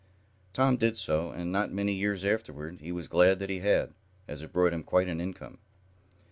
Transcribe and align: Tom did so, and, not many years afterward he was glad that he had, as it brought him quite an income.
Tom 0.51 0.77
did 0.77 0.97
so, 0.97 1.29
and, 1.29 1.51
not 1.51 1.71
many 1.71 1.93
years 1.93 2.25
afterward 2.25 2.79
he 2.81 2.91
was 2.91 3.07
glad 3.07 3.37
that 3.37 3.51
he 3.51 3.59
had, 3.59 3.93
as 4.27 4.41
it 4.41 4.51
brought 4.51 4.73
him 4.73 4.81
quite 4.81 5.07
an 5.07 5.21
income. 5.21 5.59